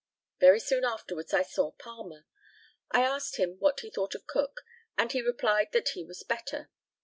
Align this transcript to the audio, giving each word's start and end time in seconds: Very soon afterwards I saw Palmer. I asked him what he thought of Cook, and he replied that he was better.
Very 0.39 0.59
soon 0.59 0.83
afterwards 0.83 1.31
I 1.31 1.43
saw 1.43 1.73
Palmer. 1.73 2.25
I 2.89 3.03
asked 3.03 3.35
him 3.35 3.59
what 3.59 3.81
he 3.81 3.91
thought 3.91 4.15
of 4.15 4.25
Cook, 4.25 4.61
and 4.97 5.11
he 5.11 5.21
replied 5.21 5.73
that 5.73 5.89
he 5.89 6.03
was 6.03 6.23
better. 6.23 6.71